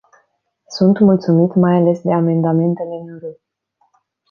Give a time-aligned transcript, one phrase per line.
[0.67, 3.21] Sunt mulțumit, mai ales, de amendamentele nr.